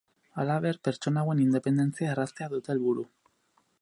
[0.43, 3.07] Halaber, pertsona hauen independentzia erraztea dute helburu.